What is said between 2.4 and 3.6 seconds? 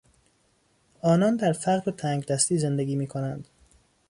زندگی میکنند.